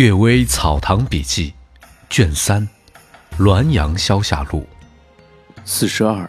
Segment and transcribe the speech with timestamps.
[0.00, 1.52] 岳微草堂笔记，
[2.08, 2.66] 卷三，
[3.38, 4.60] 《滦阳消夏录》，
[5.66, 6.26] 四十二。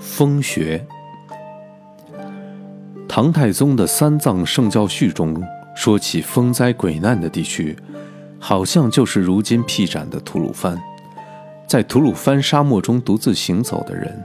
[0.00, 0.84] 风穴。
[3.08, 5.40] 唐太宗的三藏圣教序中
[5.76, 7.78] 说起风灾鬼难的地区，
[8.40, 10.76] 好像就是如今辟展的吐鲁番。
[11.68, 14.20] 在吐鲁番沙漠中独自行走的人，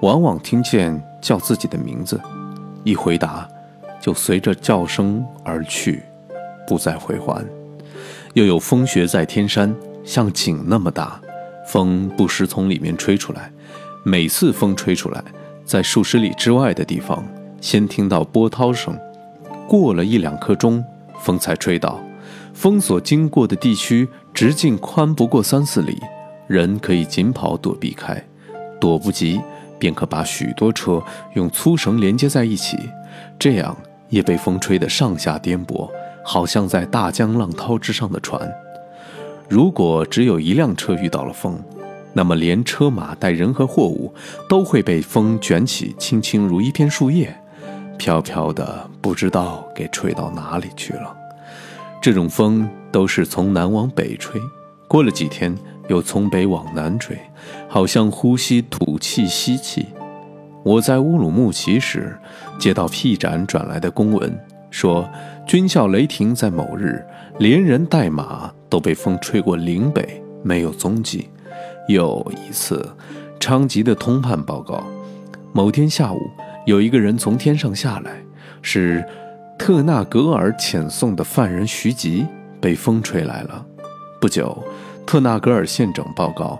[0.00, 2.18] 往往听见叫自己的名字。
[2.84, 3.48] 一回答，
[4.00, 6.02] 就随着叫声而去，
[6.66, 7.44] 不再回还。
[8.34, 11.20] 又有风穴在天山，像井那么大，
[11.66, 13.50] 风不时从里面吹出来。
[14.02, 15.22] 每次风吹出来，
[15.64, 17.22] 在数十里之外的地方，
[17.60, 18.98] 先听到波涛声，
[19.68, 20.82] 过了一两刻钟，
[21.20, 22.00] 风才吹到。
[22.54, 25.98] 风所经过的地区直径宽不过三四里，
[26.46, 28.24] 人可以紧跑躲避开，
[28.80, 29.40] 躲不及。
[29.80, 32.78] 便可把许多车用粗绳连接在一起，
[33.36, 33.76] 这样
[34.10, 35.90] 也被风吹得上下颠簸，
[36.24, 38.48] 好像在大江浪涛之上的船。
[39.48, 41.58] 如果只有一辆车遇到了风，
[42.12, 44.14] 那么连车马带人和货物
[44.48, 47.34] 都会被风卷起，轻轻如一片树叶，
[47.98, 51.16] 飘飘的，不知道给吹到哪里去了。
[52.02, 54.40] 这种风都是从南往北吹，
[54.86, 55.56] 过了几天。
[55.90, 57.18] 又从北往南吹，
[57.68, 59.88] 好像呼吸吐气吸气。
[60.62, 62.16] 我在乌鲁木齐时，
[62.60, 64.38] 接到辟展转来的公文，
[64.70, 65.08] 说
[65.48, 67.04] 军校雷霆在某日
[67.38, 71.28] 连人带马都被风吹过岭北，没有踪迹。
[71.88, 72.88] 又一次，
[73.40, 74.84] 昌吉的通判报告，
[75.52, 76.20] 某天下午
[76.66, 78.12] 有一个人从天上下来，
[78.62, 79.04] 是
[79.58, 82.24] 特纳格尔遣送的犯人徐吉，
[82.60, 83.66] 被风吹来了。
[84.20, 84.56] 不久。
[85.10, 86.56] 特纳格尔县长报告，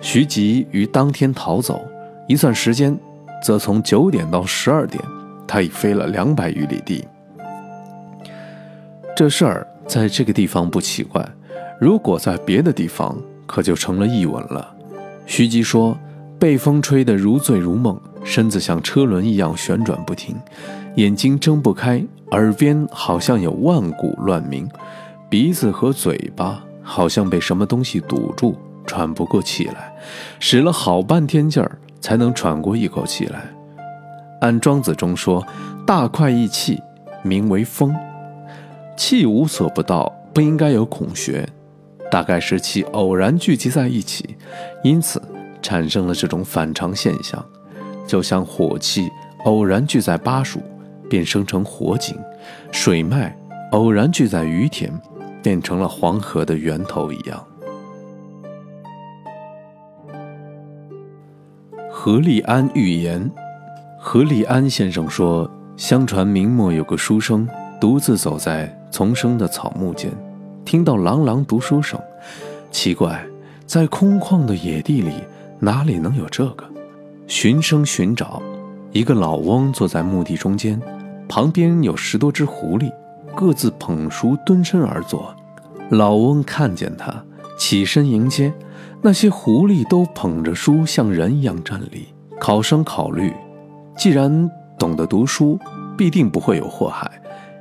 [0.00, 1.80] 徐吉于当天逃走，
[2.26, 2.98] 一算时间，
[3.44, 5.00] 则从九点到十二点，
[5.46, 7.06] 他已飞了两百余里地。
[9.14, 11.24] 这事儿在这个地方不奇怪，
[11.80, 14.74] 如果在别的地方，可就成了异闻了。
[15.24, 15.96] 徐吉说，
[16.40, 20.34] 被风吹得如醉如梦，身子像车轮一样旋转不停，
[20.96, 24.68] 眼睛睁不开，耳边好像有万古乱鸣，
[25.30, 26.64] 鼻子和嘴巴。
[26.82, 28.56] 好像被什么东西堵住，
[28.86, 29.94] 喘不过气来，
[30.38, 33.42] 使了好半天劲儿才能喘过一口气来。
[34.40, 35.46] 按庄子中说
[35.86, 36.80] ：“大块一气，
[37.22, 37.94] 名为风。
[38.96, 41.48] 气无所不到，不应该有孔穴。
[42.10, 44.36] 大概是气偶然聚集在一起，
[44.82, 45.22] 因此
[45.62, 47.42] 产生了这种反常现象。
[48.06, 49.08] 就像火气
[49.44, 50.60] 偶然聚在巴蜀，
[51.08, 52.14] 便生成火井；
[52.72, 53.34] 水脉
[53.70, 54.92] 偶然聚在于田。”
[55.42, 57.44] 变成了黄河的源头一样。
[61.90, 63.30] 何立安预言，
[63.98, 67.48] 何立安先生说：相传明末有个书生，
[67.80, 70.10] 独自走在丛生的草木间，
[70.64, 72.00] 听到朗朗读书声，
[72.70, 73.24] 奇怪，
[73.66, 75.12] 在空旷的野地里
[75.60, 76.64] 哪里能有这个？
[77.28, 78.42] 寻声寻找，
[78.90, 80.80] 一个老翁坐在墓地中间，
[81.28, 82.92] 旁边有十多只狐狸。
[83.34, 85.34] 各自捧书蹲身而坐，
[85.90, 87.24] 老翁看见他，
[87.58, 88.52] 起身迎接。
[89.00, 92.08] 那些狐狸都捧着书，像人一样站立。
[92.38, 93.32] 考生考虑，
[93.96, 95.58] 既然懂得读书，
[95.96, 97.10] 必定不会有祸害，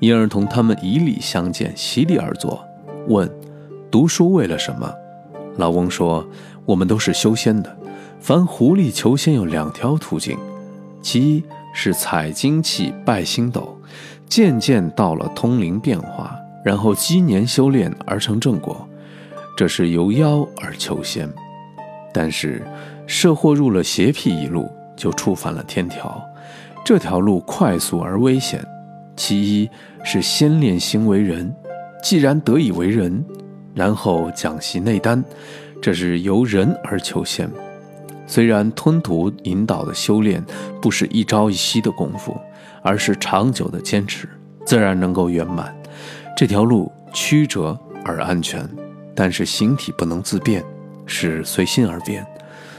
[0.00, 2.62] 因而同他们以礼相见，席地而坐。
[3.08, 3.30] 问：
[3.90, 4.92] 读书为了什么？
[5.56, 6.26] 老翁说：
[6.64, 7.76] 我们都是修仙的。
[8.20, 10.38] 凡狐狸求仙有两条途径，
[11.02, 11.44] 其一
[11.74, 13.78] 是采精气，拜星斗。
[14.28, 18.86] 渐渐到了通灵变化，然后积年修炼而成正果，
[19.56, 21.28] 这是由妖而求仙。
[22.12, 22.62] 但是
[23.06, 26.22] 涉祸入了邪僻一路，就触犯了天条。
[26.84, 28.64] 这条路快速而危险。
[29.16, 29.70] 其一
[30.04, 31.54] 是先炼心为人，
[32.02, 33.24] 既然得以为人，
[33.74, 35.24] 然后讲习内丹，
[35.80, 37.50] 这是由人而求仙。
[38.26, 40.44] 虽然吞吐引导的修炼
[40.82, 42.36] 不是一朝一夕的功夫。
[42.86, 44.28] 而是长久的坚持，
[44.64, 45.76] 自然能够圆满。
[46.36, 48.64] 这条路曲折而安全，
[49.12, 50.64] 但是形体不能自变，
[51.04, 52.24] 是随心而变。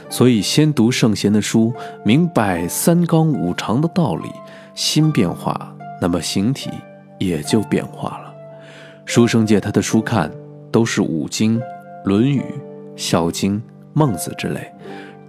[0.08, 1.74] 所以先读圣贤的书，
[2.06, 4.30] 明白三纲五常的道理，
[4.74, 6.70] 心变化，那么形体
[7.18, 8.32] 也就变化了。
[9.04, 10.32] 书生借他的书看，
[10.72, 11.60] 都是五经、
[12.06, 12.42] 论语、
[12.96, 13.62] 孝经、
[13.92, 14.72] 孟子之类，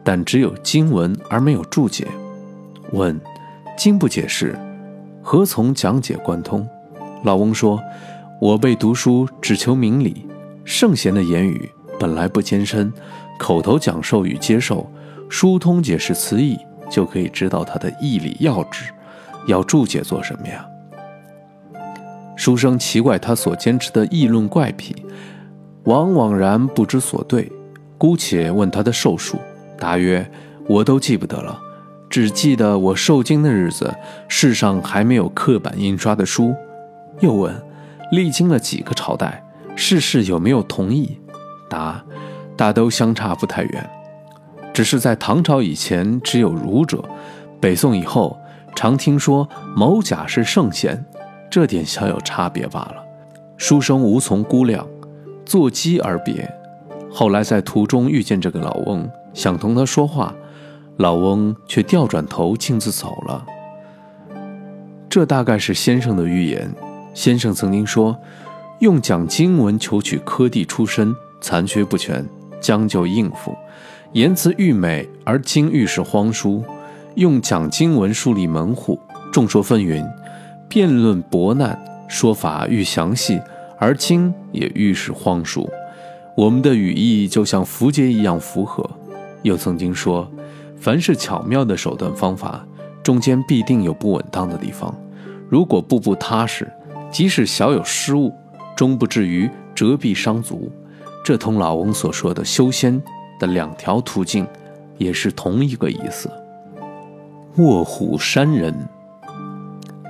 [0.06, 2.08] 但只有经文而没有注解。
[2.94, 3.20] 问：
[3.78, 4.58] 经不解释？
[5.32, 6.68] 何从讲解贯通？
[7.24, 7.80] 老翁说
[8.42, 10.26] ：“我辈读书只求明理，
[10.66, 12.92] 圣贤的言语本来不艰深，
[13.38, 14.92] 口头讲授与接受，
[15.30, 16.58] 疏通解释词义，
[16.90, 18.86] 就可以知道他的义理要旨。
[19.46, 20.66] 要注解做什么呀？
[22.36, 24.96] 书生奇怪他所坚持的议论怪癖，
[25.84, 27.52] 往往然不知所对，
[28.00, 29.38] 姑且问他的寿数，
[29.78, 30.28] 答曰
[30.68, 31.62] ：“我都记不得了，
[32.10, 33.96] 只记得我受惊的日子，
[34.28, 36.56] 世上还没有刻板印刷的书。”
[37.22, 37.54] 又问
[38.12, 39.44] ：“历经了几个朝代，
[39.76, 41.20] 世事有没有同意？”
[41.70, 42.04] 答
[42.58, 43.90] ：“大都相差不太远，
[44.74, 47.04] 只是在唐朝以前只有儒者，
[47.60, 48.38] 北宋以后
[48.76, 51.06] 常听说某甲是圣贤。”
[51.52, 53.04] 这点小有差别罢了，
[53.58, 54.88] 书生无从估量，
[55.44, 56.48] 坐机而别。
[57.12, 60.32] 后来在途中遇见这个老翁，想同他说话，
[61.00, 63.46] 老翁却调转头径自走了。
[65.10, 66.70] 这大概是先生的预言。
[67.14, 68.18] 先生曾经说，
[68.80, 72.28] 用讲经文求取科第出身，残缺不全，
[72.60, 73.56] 将就应付，
[74.12, 76.62] 言辞愈美而经愈是荒疏；
[77.16, 79.00] 用讲经文树立门户，
[79.32, 80.06] 众说纷纭。
[80.68, 83.42] 辩论博难，说法愈详细，
[83.78, 85.70] 而今也愈是荒疏。
[86.36, 88.88] 我们的语义就像符节一样符合。
[89.44, 90.30] 又曾经说，
[90.80, 92.66] 凡是巧妙的手段方法，
[93.04, 94.94] 中间必定有不稳当的地方。
[95.50, 96.72] 如果步步踏实，
[97.12, 98.34] 即使小有失误，
[98.76, 100.72] 终不至于折臂伤足。
[101.24, 103.02] 这同老翁所说的修仙
[103.40, 104.48] 的两条途径，
[104.98, 106.30] 也是同一个意思。
[107.58, 108.74] 卧虎山人。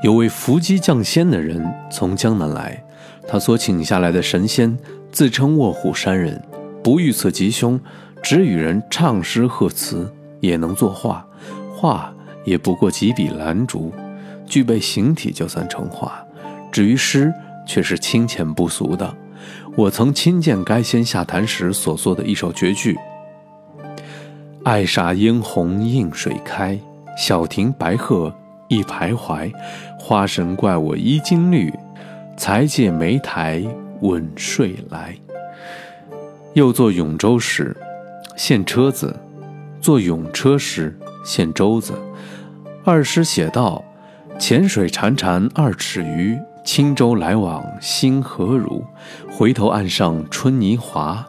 [0.03, 2.81] 有位伏击降仙的人从江南来，
[3.27, 4.77] 他所请下来的神仙
[5.11, 6.41] 自称卧虎山人，
[6.81, 7.77] 不预测吉凶，
[8.21, 10.09] 只与人唱诗贺词，
[10.39, 11.25] 也能作画，
[11.75, 12.13] 画
[12.45, 13.91] 也不过几笔兰竹，
[14.45, 16.23] 具备形体就算成画。
[16.71, 17.33] 至于诗，
[17.67, 19.15] 却是清浅不俗的。
[19.75, 22.97] 我曾亲见该仙下坛时所作的一首绝句
[24.63, 26.77] ：“爱煞嫣红映水开，
[27.17, 28.33] 小亭白鹤。”
[28.69, 29.51] 一徘徊，
[29.97, 31.73] 花神怪我衣襟绿，
[32.37, 33.65] 才借梅台
[34.01, 35.15] 吻睡来。
[36.53, 37.75] 又作永州时，
[38.35, 39.11] 献车子；
[39.81, 41.93] 坐永车时，献舟子。
[42.83, 43.83] 二诗写道：
[44.37, 48.83] 浅水潺潺二尺余，轻舟来往星河如。
[49.31, 51.25] 回头岸上春泥滑，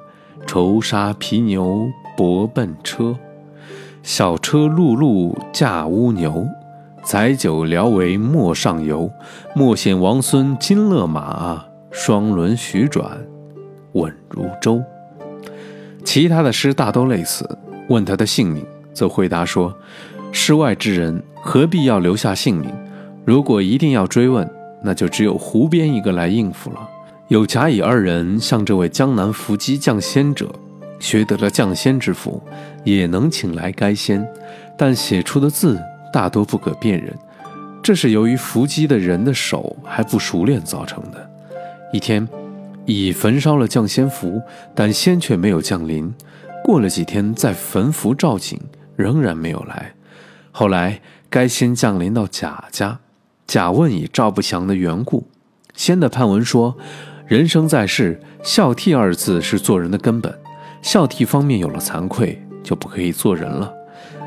[0.47, 3.17] 愁杀皮牛薄奔车。
[4.03, 6.47] 小车辘辘驾乌牛。
[7.03, 9.11] 载酒聊为陌上游，
[9.55, 13.19] 莫羡王孙金勒马，双轮徐转，
[13.93, 14.83] 稳如舟。
[16.05, 17.59] 其他的诗大都类似。
[17.91, 18.65] 问他的姓名，
[18.95, 19.77] 则回答说
[20.33, 22.73] ：“世外之人何必要留下姓名？
[23.25, 24.49] 如果一定要追问，
[24.83, 26.89] 那就只有胡编一个来应付了。”
[27.29, 30.51] 有甲乙二人向这位江南伏击降仙者
[30.99, 32.43] 学得了降仙之符，
[32.83, 34.27] 也能请来该仙，
[34.77, 35.79] 但写出的字。
[36.13, 37.17] 大多不可辨认，
[37.85, 41.31] 这是由于伏击的人的手还不熟练造成的。
[41.93, 42.29] 一天，
[42.85, 44.43] 乙焚烧了降仙符，
[44.75, 46.13] 但仙却没有降临。
[46.71, 48.57] 过了几天，再焚符照景，
[48.95, 49.93] 仍然没有来。
[50.53, 53.01] 后来，该仙降临到贾家，
[53.45, 55.27] 贾问以赵不祥的缘故，
[55.75, 56.77] 仙的判文说：
[57.27, 60.33] 人生在世，孝悌二字是做人的根本，
[60.81, 63.75] 孝悌方面有了惭愧，就不可以做人了。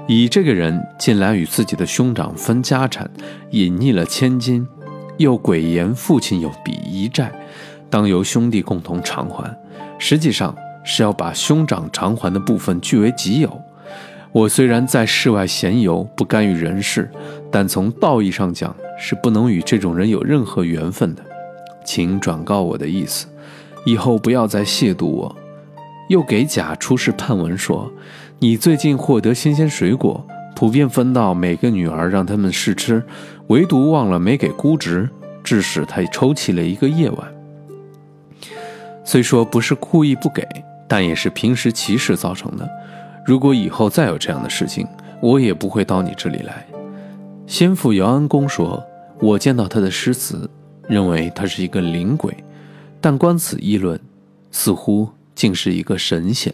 [0.06, 3.10] 以这个人近来与自己的兄长分家产，
[3.52, 4.68] 隐匿了千金，
[5.16, 7.32] 又诡言父亲有笔遗债，
[7.90, 9.58] 当由兄弟共同偿还。
[9.98, 10.54] 实际上
[10.84, 13.62] 是要把兄长偿还的部分据为己有。
[14.32, 17.10] 我虽然在世外闲游，不干预人事，
[17.52, 21.24] 但从道义上讲，是不能与这种人有任何缘分的。
[21.86, 23.28] 请转告我的意思，
[23.86, 25.36] 以后不要再亵渎我。
[26.10, 27.92] 又给甲出示判文说。
[28.40, 33.02] 你最近获得新鲜水果，普遍分到每个女儿，让他们试吃，
[33.48, 35.10] 唯独忘了没给姑侄，
[35.46, 37.34] 致使他抽泣了一个夜晚。
[39.06, 40.46] 虽说不是故意不给，
[40.94, 42.70] 但也是平时歧视造成的。
[43.26, 44.88] 如果以后再有这样的事情，
[45.24, 46.68] 我也不会到你这里来。
[47.48, 48.86] 先父姚安公说，
[49.20, 50.48] 我见到他的诗词，
[50.88, 52.32] 认为他是一个灵鬼，
[53.02, 54.00] 但观此议论，
[54.52, 56.54] 似乎竟是一个神仙。